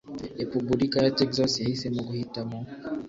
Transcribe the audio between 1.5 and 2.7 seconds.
yahisemo guhitamo